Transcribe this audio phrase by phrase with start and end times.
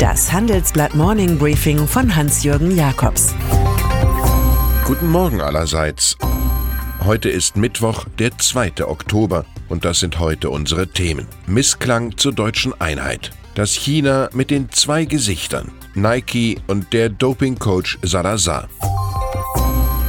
[0.00, 3.34] Das Handelsblatt Morning Briefing von Hans-Jürgen Jakobs.
[4.86, 6.16] Guten Morgen allerseits.
[7.04, 8.86] Heute ist Mittwoch, der 2.
[8.86, 11.26] Oktober, und das sind heute unsere Themen.
[11.46, 13.32] Missklang zur deutschen Einheit.
[13.54, 15.70] Das China mit den zwei Gesichtern.
[15.94, 18.70] Nike und der Dopingcoach Salazar.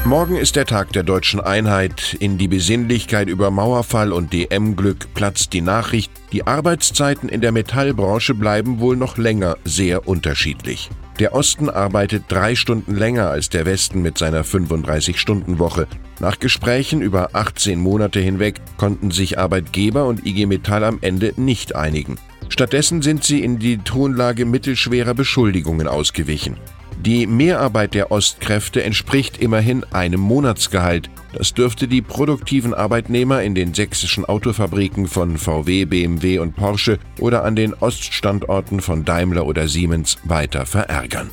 [0.03, 2.15] Morgen ist der Tag der deutschen Einheit.
[2.19, 8.33] In die Besinnlichkeit über Mauerfall und DM-Glück platzt die Nachricht, die Arbeitszeiten in der Metallbranche
[8.33, 10.89] bleiben wohl noch länger sehr unterschiedlich.
[11.19, 15.87] Der Osten arbeitet drei Stunden länger als der Westen mit seiner 35-Stunden-Woche.
[16.19, 21.75] Nach Gesprächen über 18 Monate hinweg konnten sich Arbeitgeber und IG Metall am Ende nicht
[21.75, 22.17] einigen.
[22.49, 26.57] Stattdessen sind sie in die Tonlage mittelschwerer Beschuldigungen ausgewichen.
[27.01, 31.09] Die Mehrarbeit der Ostkräfte entspricht immerhin einem Monatsgehalt.
[31.33, 37.43] Das dürfte die produktiven Arbeitnehmer in den sächsischen Autofabriken von VW, BMW und Porsche oder
[37.43, 41.31] an den Oststandorten von Daimler oder Siemens weiter verärgern.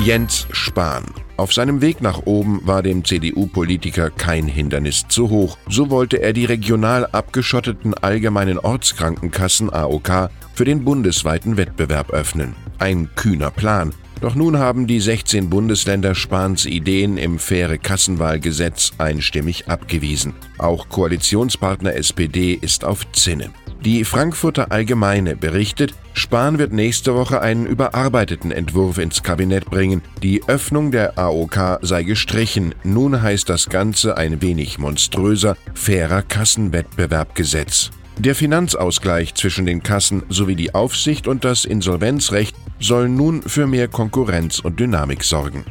[0.00, 1.04] Jens Spahn.
[1.36, 5.56] Auf seinem Weg nach oben war dem CDU-Politiker kein Hindernis zu hoch.
[5.68, 12.56] So wollte er die regional abgeschotteten allgemeinen Ortskrankenkassen AOK für den bundesweiten Wettbewerb öffnen.
[12.78, 19.68] Ein kühner Plan, doch nun haben die 16 Bundesländer Spahns Ideen im faire Kassenwahlgesetz einstimmig
[19.68, 20.34] abgewiesen.
[20.58, 23.50] Auch Koalitionspartner SPD ist auf Zinne.
[23.84, 30.02] Die Frankfurter Allgemeine berichtet, Spahn wird nächste Woche einen überarbeiteten Entwurf ins Kabinett bringen.
[30.22, 32.74] Die Öffnung der AOK sei gestrichen.
[32.82, 37.90] Nun heißt das Ganze ein wenig monströser, fairer Kassenwettbewerbgesetz.
[38.18, 43.88] Der Finanzausgleich zwischen den Kassen sowie die Aufsicht und das Insolvenzrecht sollen nun für mehr
[43.88, 45.64] Konkurrenz und Dynamik sorgen.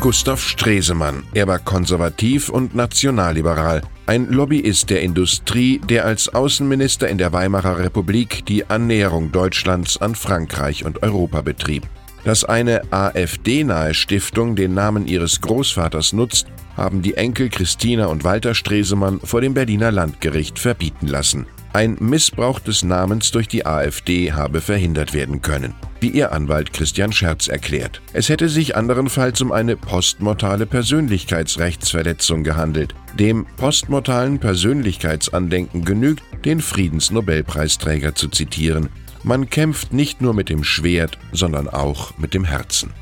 [0.00, 1.22] Gustav Stresemann.
[1.32, 7.78] Er war konservativ und nationalliberal, ein Lobbyist der Industrie, der als Außenminister in der Weimarer
[7.78, 11.84] Republik die Annäherung Deutschlands an Frankreich und Europa betrieb.
[12.24, 16.46] Dass eine AfD-nahe Stiftung den Namen ihres Großvaters nutzt,
[16.76, 21.46] haben die Enkel Christina und Walter Stresemann vor dem Berliner Landgericht verbieten lassen.
[21.74, 27.12] Ein Missbrauch des Namens durch die AfD habe verhindert werden können, wie ihr Anwalt Christian
[27.12, 28.02] Scherz erklärt.
[28.12, 32.94] Es hätte sich anderenfalls um eine postmortale Persönlichkeitsrechtsverletzung gehandelt.
[33.18, 38.90] Dem postmortalen Persönlichkeitsandenken genügt, den Friedensnobelpreisträger zu zitieren.
[39.24, 42.92] Man kämpft nicht nur mit dem Schwert, sondern auch mit dem Herzen.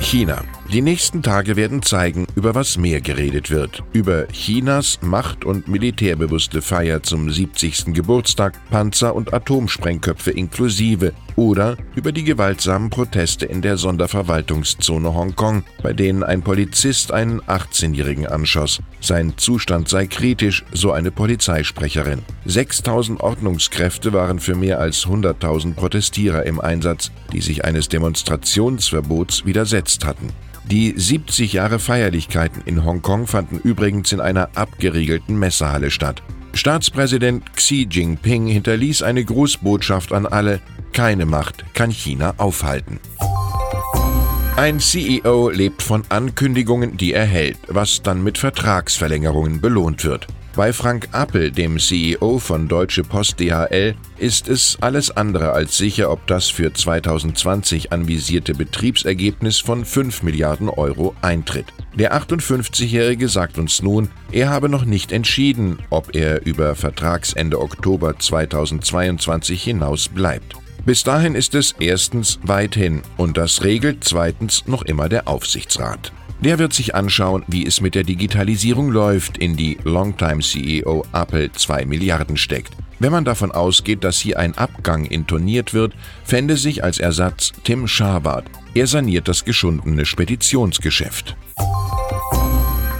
[0.00, 0.44] China.
[0.70, 3.82] Die nächsten Tage werden zeigen, über was mehr geredet wird.
[3.94, 7.94] Über Chinas macht- und militärbewusste Feier zum 70.
[7.94, 15.94] Geburtstag, Panzer- und Atomsprengköpfe inklusive oder über die gewaltsamen Proteste in der Sonderverwaltungszone Hongkong, bei
[15.94, 18.80] denen ein Polizist einen 18-Jährigen anschoss.
[19.00, 22.20] Sein Zustand sei kritisch, so eine Polizeisprecherin.
[22.44, 30.04] 6000 Ordnungskräfte waren für mehr als 100.000 Protestierer im Einsatz, die sich eines Demonstrationsverbots widersetzt
[30.04, 30.28] hatten.
[30.70, 36.22] Die 70 Jahre Feierlichkeiten in Hongkong fanden übrigens in einer abgeriegelten Messehalle statt.
[36.52, 40.60] Staatspräsident Xi Jinping hinterließ eine Grußbotschaft an alle,
[40.92, 43.00] keine Macht kann China aufhalten.
[44.56, 50.26] Ein CEO lebt von Ankündigungen, die er hält, was dann mit Vertragsverlängerungen belohnt wird.
[50.58, 56.10] Bei Frank Appel, dem CEO von Deutsche Post DHL, ist es alles andere als sicher,
[56.10, 61.66] ob das für 2020 anvisierte Betriebsergebnis von 5 Milliarden Euro eintritt.
[61.94, 68.18] Der 58-Jährige sagt uns nun, er habe noch nicht entschieden, ob er über Vertragsende Oktober
[68.18, 70.56] 2022 hinaus bleibt.
[70.84, 76.10] Bis dahin ist es erstens weit hin und das regelt zweitens noch immer der Aufsichtsrat.
[76.40, 81.84] Der wird sich anschauen, wie es mit der Digitalisierung läuft, in die Longtime-CEO Apple 2
[81.84, 82.72] Milliarden steckt.
[83.00, 85.94] Wenn man davon ausgeht, dass hier ein Abgang intoniert wird,
[86.24, 88.44] fände sich als Ersatz Tim Schabart.
[88.74, 91.36] Er saniert das geschundene Speditionsgeschäft.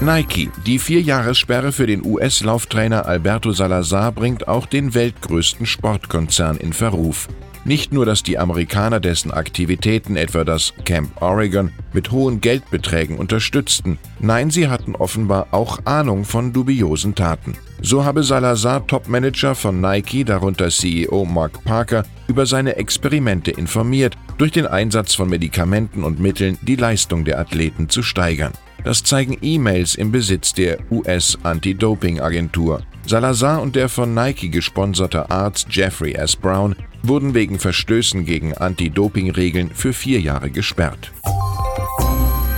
[0.01, 0.51] Nike.
[0.65, 7.29] Die Vierjahressperre für den US-Lauftrainer Alberto Salazar bringt auch den weltgrößten Sportkonzern in Verruf.
[7.69, 13.99] Nicht nur, dass die Amerikaner dessen Aktivitäten, etwa das Camp Oregon, mit hohen Geldbeträgen unterstützten,
[14.21, 17.59] nein, sie hatten offenbar auch Ahnung von dubiosen Taten.
[17.83, 24.53] So habe Salazar Topmanager von Nike, darunter CEO Mark Parker, über seine Experimente informiert, durch
[24.53, 28.55] den Einsatz von Medikamenten und Mitteln die Leistung der Athleten zu steigern.
[28.83, 32.81] Das zeigen E-Mails im Besitz der US-Anti-Doping-Agentur.
[33.07, 36.35] Salazar und der von Nike gesponserte Arzt Jeffrey S.
[36.35, 41.13] Brown wurden wegen Verstößen gegen Anti-Doping-Regeln für vier Jahre gesperrt.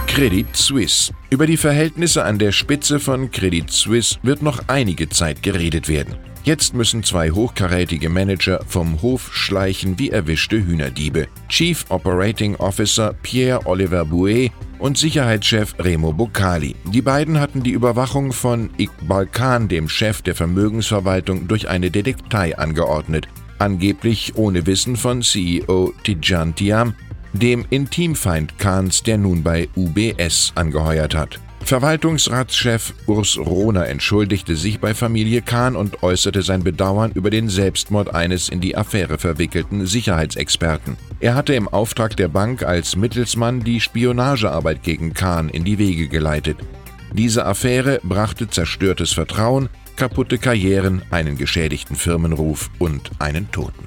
[0.06, 1.12] Credit Suisse.
[1.30, 6.16] Über die Verhältnisse an der Spitze von Credit Suisse wird noch einige Zeit geredet werden.
[6.42, 11.28] Jetzt müssen zwei hochkarätige Manager vom Hof schleichen wie erwischte Hühnerdiebe.
[11.48, 16.74] Chief Operating Officer Pierre Oliver Bouet und Sicherheitschef Remo Boccali.
[16.86, 22.56] Die beiden hatten die Überwachung von Iqbal Khan, dem Chef der Vermögensverwaltung, durch eine Detektei
[22.56, 23.28] angeordnet.
[23.60, 26.94] Angeblich ohne Wissen von CEO Tijan Tiam,
[27.34, 31.38] dem Intimfeind Khans, der nun bei UBS angeheuert hat.
[31.62, 38.14] Verwaltungsratschef Urs Rohner entschuldigte sich bei Familie Kahn und äußerte sein Bedauern über den Selbstmord
[38.14, 40.96] eines in die Affäre verwickelten Sicherheitsexperten.
[41.20, 46.08] Er hatte im Auftrag der Bank als Mittelsmann die Spionagearbeit gegen Kahn in die Wege
[46.08, 46.56] geleitet.
[47.12, 53.84] Diese Affäre brachte zerstörtes Vertrauen, kaputte Karrieren, einen geschädigten Firmenruf und einen Toten.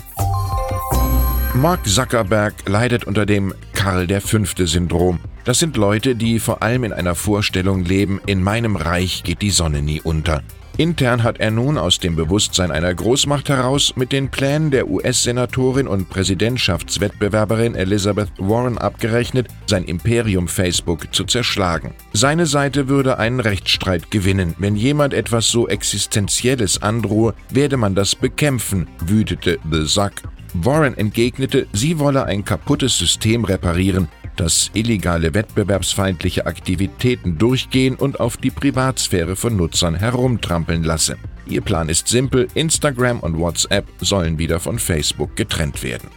[1.55, 5.19] Mark Zuckerberg leidet unter dem Karl V-Syndrom.
[5.43, 9.51] Das sind Leute, die vor allem in einer Vorstellung leben, in meinem Reich geht die
[9.51, 10.41] Sonne nie unter.
[10.77, 15.87] Intern hat er nun aus dem Bewusstsein einer Großmacht heraus mit den Plänen der US-Senatorin
[15.87, 21.93] und Präsidentschaftswettbewerberin Elizabeth Warren abgerechnet, sein Imperium Facebook zu zerschlagen.
[22.13, 24.55] Seine Seite würde einen Rechtsstreit gewinnen.
[24.57, 30.13] Wenn jemand etwas so Existenzielles androhe, werde man das bekämpfen, wütete The Zuck
[30.55, 38.37] Warren entgegnete, sie wolle ein kaputtes System reparieren, das illegale wettbewerbsfeindliche Aktivitäten durchgehen und auf
[38.37, 41.17] die Privatsphäre von Nutzern herumtrampeln lasse.
[41.45, 46.09] Ihr Plan ist simpel, Instagram und WhatsApp sollen wieder von Facebook getrennt werden.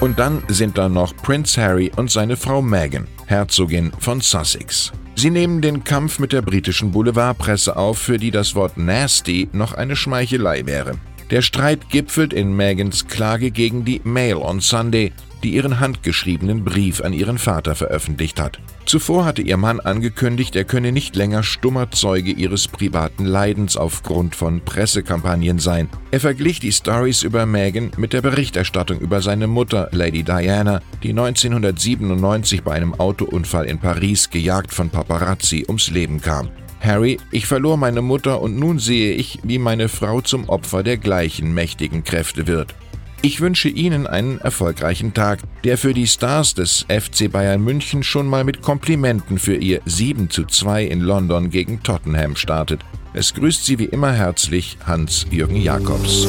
[0.00, 4.90] Und dann sind da noch Prince Harry und seine Frau Meghan, Herzogin von Sussex.
[5.14, 9.74] Sie nehmen den Kampf mit der britischen Boulevardpresse auf, für die das Wort nasty noch
[9.74, 10.94] eine Schmeichelei wäre.
[11.30, 15.12] Der Streit gipfelt in Megans Klage gegen die Mail on Sunday,
[15.42, 18.58] die ihren handgeschriebenen Brief an ihren Vater veröffentlicht hat.
[18.86, 24.34] Zuvor hatte ihr Mann angekündigt, er könne nicht länger stummer Zeuge ihres privaten Leidens aufgrund
[24.34, 25.88] von Pressekampagnen sein.
[26.10, 31.10] Er verglich die Stories über Meghan mit der Berichterstattung über seine Mutter, Lady Diana, die
[31.10, 36.48] 1997 bei einem Autounfall in Paris gejagt von Paparazzi ums Leben kam.
[36.82, 40.96] Harry, ich verlor meine Mutter und nun sehe ich, wie meine Frau zum Opfer der
[40.96, 42.74] gleichen mächtigen Kräfte wird.
[43.24, 48.26] Ich wünsche Ihnen einen erfolgreichen Tag, der für die Stars des FC Bayern München schon
[48.26, 52.80] mal mit Komplimenten für ihr 7 zu 2 in London gegen Tottenham startet.
[53.14, 56.26] Es grüßt Sie wie immer herzlich Hans-Jürgen Jakobs.